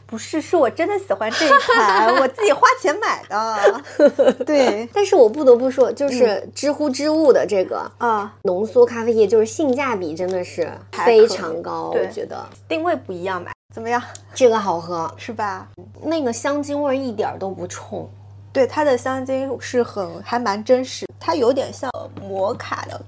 [0.09, 4.35] 不是，是我真的喜欢这一款， 我自己花钱买的。
[4.45, 11.91] 对， 但是我不得不说，就是知乎知物的这个啊浓缩咖啡液，就是性价比真的是非常高。
[11.93, 13.51] 我觉得定位不一样吧？
[13.73, 14.01] 怎么样？
[14.33, 15.67] 这个好喝是吧？
[16.01, 18.09] 那个香精味一点都不冲。
[18.51, 22.99] 对，它的香精是很还蛮真实，它有点像摩卡的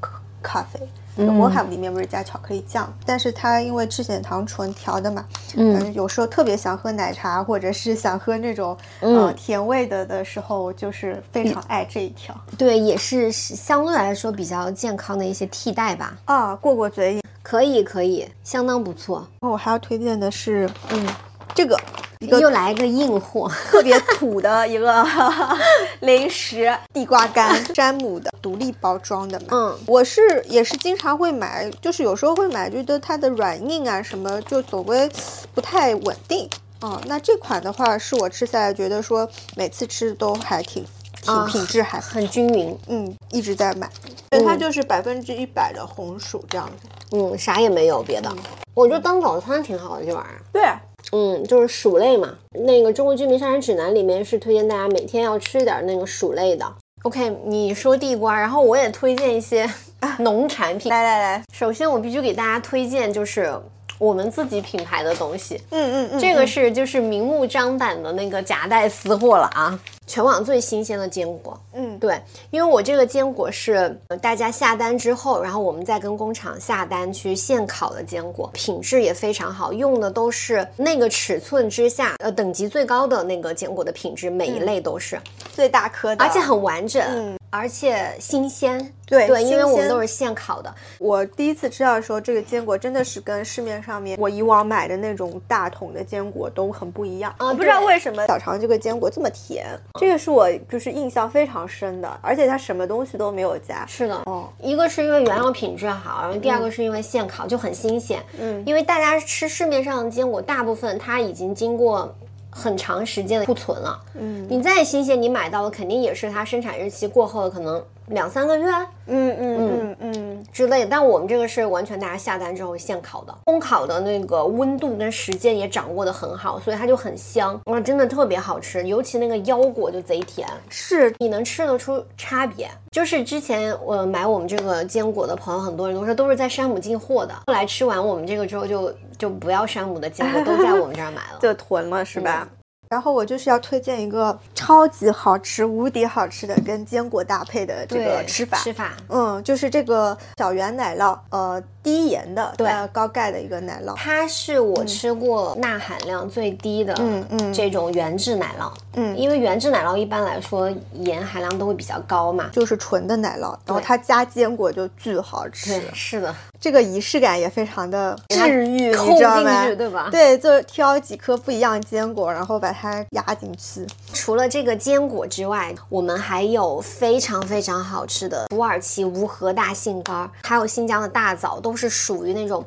[0.42, 0.80] 咖啡。
[1.18, 12.36] 摩卡里面不是加巧克力酱，但是它因为赤藓糖醇调的嘛，嗯，有时候特别想喝奶茶，或者是想喝那种嗯甜味的的时候，就是非常爱这一条。
[12.58, 16.18] 对，也是相对来说比较健康的一些替代吧。
[16.26, 19.28] 啊，过过嘴瘾，可以可以，相当不错。
[19.42, 21.08] 我还要推荐的是，嗯，
[21.54, 21.78] 这个。
[22.22, 25.06] 又来一个硬货，特别土的一个
[26.02, 29.48] 零食，地瓜干， 詹姆的，独立包装的嘛。
[29.52, 35.10] 嗯，我是也是经常会买，就是有时候会买，觉得它的软硬啊什么就总归
[35.54, 36.48] 不太稳定。
[36.82, 40.86] 哦，那这款的话是我吃下来觉得说每次吃都还挺
[41.22, 42.78] 挺品质还很均匀。
[42.88, 43.90] 嗯，一直在买，
[44.32, 46.88] 因为它就是百分之一百的红薯这样子。
[47.12, 48.32] 嗯，啥也没有别的。
[48.74, 50.42] 我觉得当早餐挺好的这玩意儿。
[50.54, 50.64] 对。
[51.12, 52.38] 嗯，就是薯类嘛。
[52.52, 56.66] 那个《中国居民膳食指南》里面是推荐大家每天要吃一点那个薯类的。
[57.04, 59.68] OK，你说地瓜，然后我也推荐一些
[60.20, 60.90] 农产品。
[60.90, 63.52] 来来来，首先我必须给大家推荐就是
[64.02, 65.62] 我们自己品牌的东西。
[65.70, 69.80] 嗯嗯嗯，这个是就是明目张胆的那个夹带私货了啊。
[70.08, 85.18] 全网最新鲜的坚果，嗯，对，因为我这个坚果是大家下单之后，然后我们再跟工厂下单去现烤的坚果，品质也非常好，用的都是那个尺寸之下，呃，等级最高的那个坚果的品质，每一类都是。
[85.54, 90.74] 最大颗的，而且很完整，嗯，而且新鲜，对对，因为我们都是现烤的。
[91.00, 99.66] 我第一次吃到的时候，这个坚果真的是跟市面上面我以往买的那种大桶的坚果都很不一样，啊，不知道为什么小肠这个坚果这么甜。
[100.00, 103.86] 这个是我就是印象非常深的，而且它什么东西都没有加。
[103.86, 108.24] 是的，哦，一个是因为原料品质好，然后第二个是因为现烤就很新鲜。
[108.40, 112.16] 嗯，因为大家吃市面上的坚果，大部分它已经经过
[112.52, 114.00] 很长时间的库存了。
[114.14, 117.84] 嗯，你再新鲜，你买到的肯定也是它生产日期过后的可能。
[118.12, 118.66] 两三个月，
[119.08, 119.98] 嗯嗯嗯。
[120.00, 120.22] 嗯
[120.52, 131.14] 之类，但我们这个是完全大家下单之后现烤的，烘烤的那个温度跟时间也掌握的很好，所以它就很香，哇，真的特别好吃，尤其那个腰果就贼甜，是。
[131.20, 132.70] 你能吃得出差别。
[132.92, 142.48] 就是之前我买我们这个坚果的朋友，很多人都说都是在山姆进货的，后来吃完我们这个之后，就就不要山姆的坚果，都在我们这儿买了， 就囤了是吧？
[142.90, 148.60] 然后我就是要推荐一个超级好吃、无敌好吃的跟坚果搭配的这个吃法。
[148.60, 153.96] 吃法，嗯，就是这个小圆奶酪，呃，低盐的，对，高钙的一个奶酪。
[153.96, 158.72] 它是我吃过钠含量最低的，嗯嗯，这种原制奶酪。
[158.94, 165.72] 嗯，因为原制奶酪一般来说盐含量都会比较高嘛，就是纯的奶酪，然后它加坚果就巨好吃。
[165.72, 166.36] 对，是的。
[166.60, 169.66] 这个仪式感也非常的治愈，你知道吗？
[169.76, 170.10] 对吧？
[170.12, 173.88] 对，就挑几颗不一样坚果，然后把它压进去。
[174.14, 182.66] 除了这个坚果之外，我们还有非常非常好吃的土耳其无核大杏干，还有新疆的大枣，都是属于那种。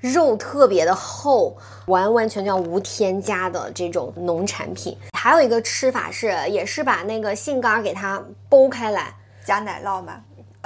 [0.00, 1.56] 肉特别的厚，
[1.86, 4.94] 完完全全无添加的这种农产品。
[5.18, 9.14] 还有一个吃法是，也是把那个杏干给它剥开来，
[9.44, 10.20] 加奶酪嘛。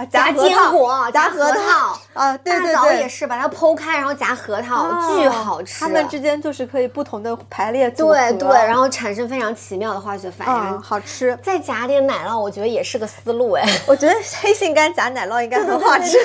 [0.06, 4.86] 夹坚果，夹核桃啊，对对对，大枣也是把它剖开，然后夹核桃，
[5.16, 5.80] 巨好吃。
[5.80, 11.38] 它们之间就是可以不同的排列组合，对对，然后产生非常奇妙的化学反应，好吃。
[11.42, 13.64] 再夹点奶酪，我觉得也是个思路哎。
[13.86, 16.18] 我觉得黑杏干夹奶酪应该很好吃，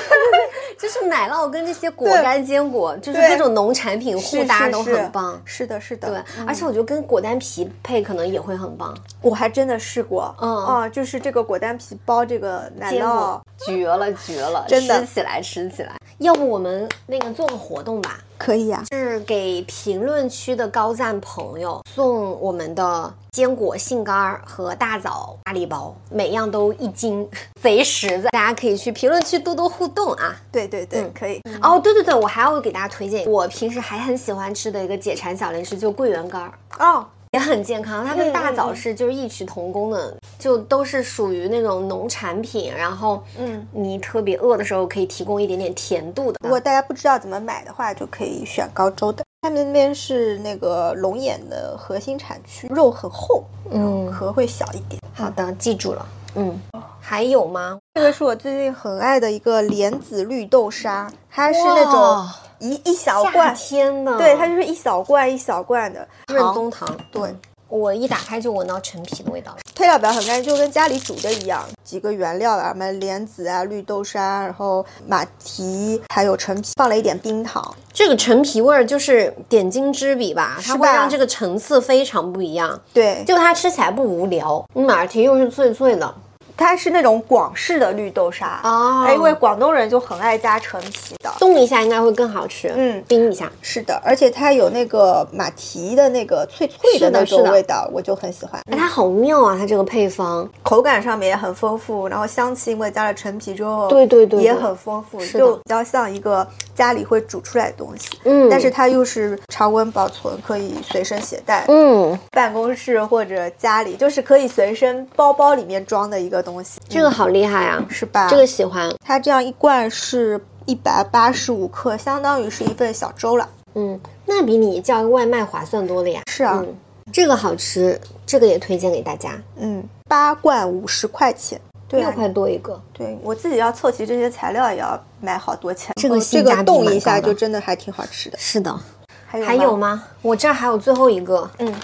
[0.78, 5.40] 就是奶酪跟这些果干坚果，就是各种农产品互搭都很棒。
[5.44, 8.96] 是的，是的，对，而且我觉得跟果丹皮配可能也会很棒。
[9.20, 13.40] 我还真的试过，嗯啊，就是这个果丹皮包这个奶酪。
[13.64, 15.96] 绝了绝了，真的吃起来吃起来。
[16.18, 18.18] 要不我们那个做个活动吧？
[18.36, 27.28] 可以啊，是给评论区的高赞朋友送我们的坚果杏干儿和大枣大礼包，每样都一斤，
[27.62, 28.30] 贼实在。
[28.30, 30.36] 大家可以去评论区多多互动啊！
[30.52, 31.40] 对对对，可以。
[31.62, 37.06] 哦，对对对，我还要给大家推荐我平时还很喜欢吃的一个解馋小零食，就桂圆干儿哦。
[37.34, 46.38] 也很健康，它跟大枣是就是异曲同工的，就都是属于那种农产品，然后嗯，你特别饿的时候可以提供一点点甜度的。
[46.44, 49.24] 如果大家不知道怎么买的话，就可以选高州的。
[49.42, 55.02] 他们那边是那个龙眼的核心产区，肉很厚，嗯，壳会小一点。
[55.12, 56.06] 好的，记住了。
[56.36, 56.56] 嗯，
[57.00, 57.76] 还有吗？
[57.94, 62.28] 这个是我最近很爱的一个莲子绿豆沙，它是那种。
[62.64, 66.88] 一一小罐，天呐，对，它就是一小罐一小罐的润冬糖。
[67.12, 67.22] 对，
[67.68, 69.54] 我一打开就闻到陈皮的味道。
[69.74, 71.62] 配料表很干净，就跟家里煮的一样。
[71.82, 77.62] 几个原料啊，什么莲子啊、绿豆沙，然后马蹄，还有陈皮，放了一点冰糖。
[77.92, 82.80] 这个陈皮味儿就是点睛之笔吧，它会让这个层次非常不一样。
[82.94, 84.64] 对，就它吃起来不无聊。
[84.72, 86.14] 马蹄又是脆脆的。
[86.56, 92.72] 它是那种广式的绿豆沙啊，因为广东人就很爱加陈皮的，冻一下应该会更好吃。
[92.76, 98.60] 嗯，冰一下是的，而且它有那个马蹄的那个脆脆的那种味道，我就很喜欢。
[98.70, 99.56] 哎，它好妙啊！
[99.58, 108.10] 它这个配方口感上面也很丰富，然后香气因为加了陈皮之后，对对对，也很丰富，就比较像一个家里会煮出来的东西。
[108.24, 111.64] 嗯，但是它又是常温保存，可以随身携带。
[111.66, 116.43] 嗯，办公室或者家里就是可以随身包包里面装的一个。
[116.44, 118.28] 东西，这个好厉害啊，是吧？
[118.28, 118.94] 这个喜欢。
[119.04, 123.48] 它这样一罐是一百八十五克，相当于是一份小粥了。
[123.74, 126.22] 嗯，那比你叫外卖划算多了呀。
[126.26, 126.64] 是啊，
[127.12, 129.32] 这个好吃，这个也推荐给大家。
[129.56, 132.80] 嗯，八罐五十块钱，六块多一个。
[132.92, 135.92] 对我自己要凑齐这些材料也要买好多钱。
[135.96, 138.38] 这个这个冻一下就真的还挺好吃的。
[138.38, 138.78] 是的，
[139.26, 140.04] 还有还有吗？
[140.22, 141.50] 我这儿还有最后一个。
[141.58, 141.74] 嗯。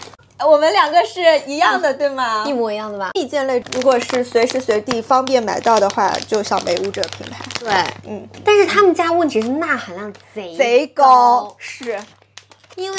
[0.47, 2.45] 我们两个是一样的，对吗？
[2.47, 3.11] 一模一样的吧。
[3.15, 7.45] 意件类，如果是随时随地方便买到的话，就小梅屋这个品牌。
[7.59, 7.73] 对，
[8.07, 8.29] 嗯。
[8.45, 11.99] 但是他们家问题是钠含量贼贼高，是
[12.77, 12.99] 因为。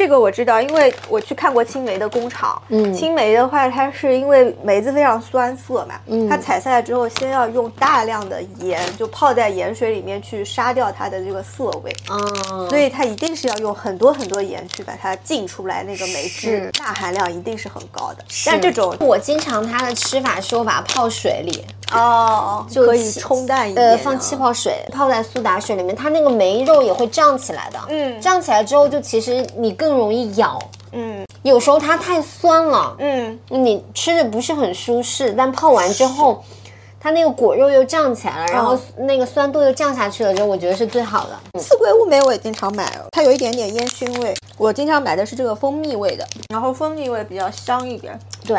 [0.00, 2.60] 这个我知道，因为我去看过青梅的工厂。
[2.70, 11.94] 嗯，青梅的话，它是因为梅子非常酸涩嘛，嗯，它采下来之后，先要用大量的盐，就泡在盐水里面去杀掉它的这个涩味。
[12.08, 18.24] 哦，所以它一定是要用很多很多盐去把它浸出来，那个梅汁钠含量一定是很高的。
[18.46, 21.62] 但这种我经常它的吃法是我把它泡水里。
[21.92, 27.80] 哦，就可以冲淡一点，呃，放气泡水泡在苏打水里面，它那个梅肉也会胀起来的。
[27.88, 30.58] 嗯，胀起来之后，就其实你更容易咬。
[30.92, 32.96] 嗯，有时候它太酸了。
[32.98, 36.42] 嗯，你吃着不是很舒适，但泡完之后，
[36.98, 41.60] 它那个果肉又胀起来了，然后那个酸度又降下去了，就我觉得是最好的。
[41.60, 44.34] 四桂乌梅我也经常买，它有一点点烟熏味。
[44.56, 48.18] 我经常买的是这个蜂蜜味的，然后蜂蜜味比较香一点。
[48.44, 48.56] 对，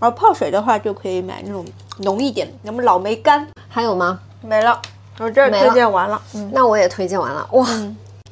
[0.00, 1.64] 然后泡水的话就可以买那种。
[2.00, 4.20] 浓一点，什么老梅干还有吗？
[4.42, 4.78] 没了，
[5.18, 6.20] 我这儿推荐完了。
[6.34, 7.48] 嗯，那我也推荐完了。
[7.52, 7.66] 哇。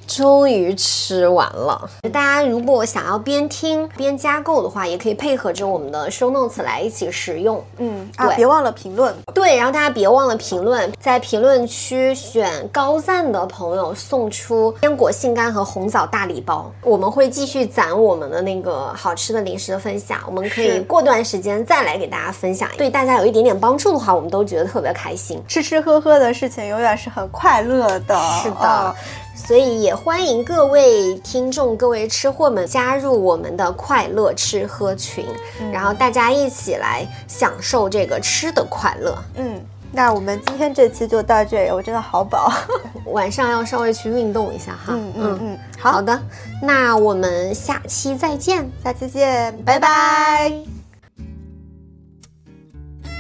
[0.07, 1.89] 终于吃完了。
[2.13, 7.63] 大家如果想要边听边加购的话，也可以配合着我们的 show notes 来一起食用。
[7.79, 9.15] 嗯，啊，别忘了评论。
[9.33, 16.71] 对，然后大家别忘了评论，在评论区选高赞的朋友送出坚果杏干和红枣大礼包。
[16.83, 22.69] 我们会继续攒我们的那个好吃的零食的分享，我们可以过段时间再来给大家分享。
[22.77, 25.43] 对大家有一点点帮助的话，我们都觉得特别开心。
[25.49, 28.17] 吃吃喝喝的事情永远是很快乐的。
[28.43, 28.95] 是的。
[29.35, 35.27] 所以也欢迎各位听众、各位吃货们加入我们的快乐吃喝群，
[35.73, 39.19] 然后大家一起来享受这个吃的快乐。
[39.37, 39.61] 嗯，
[39.93, 42.53] 那我们今天这期就到这里，我真的好饱，
[43.13, 44.95] 晚上要稍微去运动一下哈。
[44.95, 46.19] 嗯嗯嗯，好的，
[46.63, 50.53] 那我们下期再见，下期见，拜拜。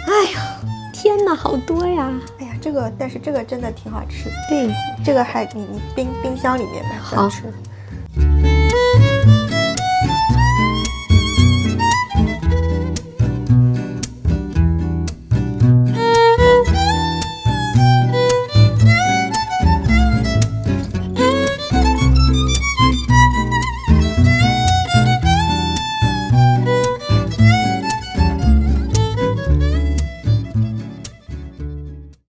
[0.07, 0.74] 哎呀。
[1.05, 2.11] 天哪，好多呀！
[2.39, 4.35] 哎呀，这个，但是这个真的挺好吃的。
[4.49, 4.75] 对，
[5.05, 7.43] 这个还你你冰冰箱里面吧，好吃。